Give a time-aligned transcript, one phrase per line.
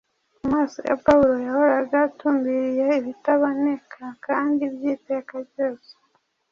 [0.45, 5.91] Amaso ya Pawulo yahoraga atumbiriye ibitaboneka kandi by’iteka ryose.